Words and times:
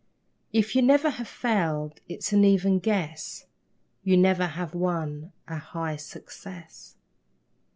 If 0.51 0.75
you 0.75 0.81
never 0.81 1.11
have 1.11 1.27
failed, 1.27 1.99
it's 2.09 2.33
an 2.33 2.43
even 2.43 2.79
guess 2.79 3.45
You 4.03 4.17
never 4.17 4.47
have 4.47 4.73
won 4.73 5.31
a 5.47 5.59
high 5.59 5.97
success. 5.97 6.95